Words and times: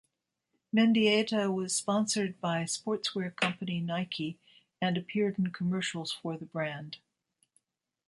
Mendieta 0.75 1.53
was 1.53 1.75
sponsored 1.75 2.41
by 2.41 2.63
sportswear 2.63 3.35
company 3.35 3.79
Nike, 3.79 4.39
and 4.81 4.97
appeared 4.97 5.37
in 5.37 5.51
commercials 5.51 6.11
for 6.11 6.37
the 6.37 6.45
brand. 6.47 6.97